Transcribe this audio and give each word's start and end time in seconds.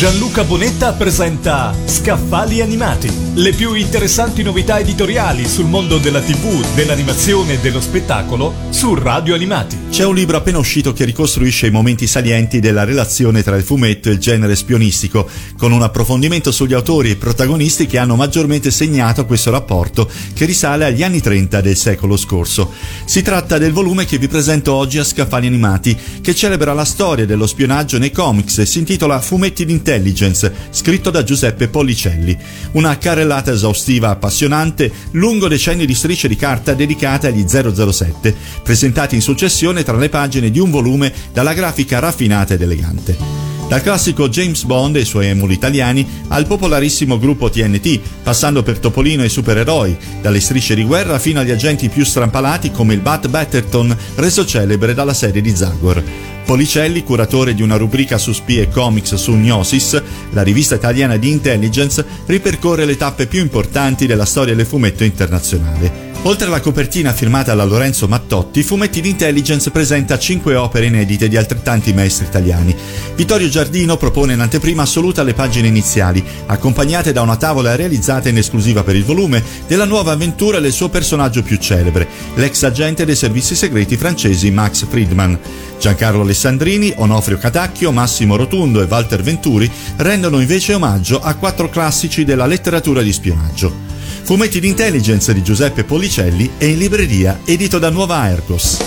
Gianluca 0.00 0.44
Bonetta 0.44 0.94
presenta 0.94 1.74
Scaffali 1.84 2.62
Animati, 2.62 3.12
le 3.34 3.52
più 3.52 3.74
interessanti 3.74 4.42
novità 4.42 4.78
editoriali 4.78 5.46
sul 5.46 5.66
mondo 5.66 5.98
della 5.98 6.22
TV, 6.22 6.64
dell'animazione 6.74 7.52
e 7.52 7.58
dello 7.58 7.82
spettacolo 7.82 8.54
su 8.70 8.94
Radio 8.94 9.34
Animati. 9.34 9.76
C'è 9.90 10.06
un 10.06 10.14
libro 10.14 10.38
appena 10.38 10.56
uscito 10.56 10.94
che 10.94 11.04
ricostruisce 11.04 11.66
i 11.66 11.70
momenti 11.70 12.06
salienti 12.06 12.60
della 12.60 12.84
relazione 12.84 13.42
tra 13.42 13.56
il 13.56 13.62
fumetto 13.62 14.08
e 14.08 14.12
il 14.12 14.18
genere 14.18 14.56
spionistico, 14.56 15.28
con 15.58 15.70
un 15.70 15.82
approfondimento 15.82 16.50
sugli 16.50 16.72
autori 16.72 17.10
e 17.10 17.16
protagonisti 17.16 17.84
che 17.84 17.98
hanno 17.98 18.16
maggiormente 18.16 18.70
segnato 18.70 19.26
questo 19.26 19.50
rapporto 19.50 20.08
che 20.32 20.46
risale 20.46 20.86
agli 20.86 21.02
anni 21.02 21.20
30 21.20 21.60
del 21.60 21.76
secolo 21.76 22.16
scorso. 22.16 22.72
Si 23.04 23.20
tratta 23.20 23.58
del 23.58 23.72
volume 23.72 24.06
che 24.06 24.16
vi 24.16 24.28
presento 24.28 24.72
oggi 24.72 24.96
a 24.96 25.04
Scaffali 25.04 25.46
Animati, 25.46 25.94
che 26.22 26.34
celebra 26.34 26.72
la 26.72 26.86
storia 26.86 27.26
dello 27.26 27.46
spionaggio 27.46 27.98
nei 27.98 28.12
comics 28.12 28.56
e 28.56 28.64
si 28.64 28.78
intitola 28.78 29.20
Fumetti 29.20 29.66
d'intelligence, 29.90 30.52
scritto 30.70 31.10
da 31.10 31.24
Giuseppe 31.24 31.68
Pollicelli. 31.68 32.36
Una 32.72 32.96
carrellata 32.98 33.50
esaustiva 33.52 34.10
appassionante, 34.10 34.90
lungo 35.12 35.48
decenni 35.48 35.86
di 35.86 35.94
strisce 35.94 36.28
di 36.28 36.36
carta 36.36 36.74
dedicate 36.74 37.26
agli 37.26 37.44
007, 37.46 38.34
presentati 38.62 39.16
in 39.16 39.22
successione 39.22 39.82
tra 39.82 39.96
le 39.96 40.08
pagine 40.08 40.50
di 40.50 40.60
un 40.60 40.70
volume 40.70 41.12
dalla 41.32 41.54
grafica 41.54 41.98
raffinata 41.98 42.54
ed 42.54 42.62
elegante. 42.62 43.49
Dal 43.70 43.82
classico 43.82 44.28
James 44.28 44.64
Bond 44.64 44.96
e 44.96 45.02
i 45.02 45.04
suoi 45.04 45.28
emuli 45.28 45.54
italiani 45.54 46.04
al 46.26 46.44
popolarissimo 46.44 47.20
gruppo 47.20 47.50
TNT, 47.50 48.00
passando 48.20 48.64
per 48.64 48.80
Topolino 48.80 49.22
e 49.22 49.26
i 49.26 49.28
supereroi, 49.28 49.96
dalle 50.20 50.40
strisce 50.40 50.74
di 50.74 50.82
guerra 50.82 51.20
fino 51.20 51.38
agli 51.38 51.52
agenti 51.52 51.88
più 51.88 52.04
strampalati 52.04 52.72
come 52.72 52.94
il 52.94 53.00
Bat 53.00 53.28
Batterton, 53.28 53.96
reso 54.16 54.44
celebre 54.44 54.92
dalla 54.92 55.14
serie 55.14 55.40
di 55.40 55.54
Zagor. 55.54 56.02
Policelli, 56.44 57.04
curatore 57.04 57.54
di 57.54 57.62
una 57.62 57.76
rubrica 57.76 58.18
su 58.18 58.32
spie 58.32 58.62
e 58.62 58.68
comics 58.70 59.14
su 59.14 59.34
Gnosis, 59.36 60.02
la 60.32 60.42
rivista 60.42 60.74
italiana 60.74 61.16
di 61.16 61.30
intelligence, 61.30 62.04
ripercorre 62.26 62.84
le 62.84 62.96
tappe 62.96 63.28
più 63.28 63.40
importanti 63.40 64.08
della 64.08 64.24
storia 64.24 64.56
del 64.56 64.66
fumetto 64.66 65.04
internazionale. 65.04 66.09
Oltre 66.24 66.48
alla 66.48 66.60
copertina 66.60 67.14
firmata 67.14 67.54
da 67.54 67.64
Lorenzo 67.64 68.06
Mattotti, 68.06 68.62
Fumetti 68.62 69.00
d'Intelligence 69.00 69.70
presenta 69.70 70.18
cinque 70.18 70.54
opere 70.54 70.84
inedite 70.84 71.28
di 71.28 71.38
altrettanti 71.38 71.94
maestri 71.94 72.26
italiani. 72.26 72.76
Vittorio 73.16 73.48
Giardino 73.48 73.96
propone 73.96 74.34
in 74.34 74.40
anteprima 74.40 74.82
assoluta 74.82 75.22
le 75.22 75.32
pagine 75.32 75.68
iniziali, 75.68 76.22
accompagnate 76.44 77.12
da 77.12 77.22
una 77.22 77.36
tavola 77.36 77.74
realizzata 77.74 78.28
in 78.28 78.36
esclusiva 78.36 78.82
per 78.82 78.96
il 78.96 79.04
volume 79.04 79.42
della 79.66 79.86
nuova 79.86 80.12
avventura 80.12 80.60
del 80.60 80.72
suo 80.72 80.90
personaggio 80.90 81.42
più 81.42 81.56
celebre, 81.56 82.06
l'ex 82.34 82.64
agente 82.64 83.06
dei 83.06 83.16
servizi 83.16 83.54
segreti 83.54 83.96
francesi 83.96 84.50
Max 84.50 84.84
Friedman. 84.86 85.38
Giancarlo 85.80 86.20
Alessandrini, 86.20 86.92
Onofrio 86.96 87.38
Catacchio, 87.38 87.92
Massimo 87.92 88.36
Rotundo 88.36 88.82
e 88.82 88.86
Walter 88.86 89.22
Venturi 89.22 89.70
rendono 89.96 90.38
invece 90.38 90.74
omaggio 90.74 91.18
a 91.18 91.34
quattro 91.36 91.70
classici 91.70 92.24
della 92.24 92.44
letteratura 92.44 93.00
di 93.00 93.10
spionaggio. 93.10 93.99
Fumetti 94.22 94.60
d'intelligence 94.60 95.34
di 95.34 95.42
Giuseppe 95.42 95.84
Pollicelli 95.84 96.52
è 96.56 96.64
in 96.64 96.78
libreria 96.78 97.40
edito 97.44 97.78
da 97.78 97.90
Nuova 97.90 98.18
Aircos. 98.18 98.78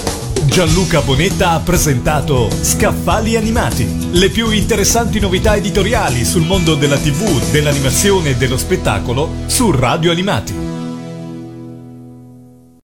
Gianluca 0.45 1.02
Bonetta 1.02 1.52
ha 1.52 1.59
presentato 1.59 2.50
Scaffali 2.62 3.36
Animati, 3.36 4.09
le 4.11 4.30
più 4.30 4.52
interessanti 4.52 5.20
novità 5.20 5.56
editoriali 5.56 6.23
sul 6.26 6.44
mondo 6.44 6.76
della 6.76 6.98
TV, 6.98 7.52
dell'animazione 7.52 8.31
e 8.31 8.36
dello 8.36 8.58
spettacolo 8.58 9.30
su 9.48 9.72
Radio 9.72 10.11
Animati. 10.11 10.73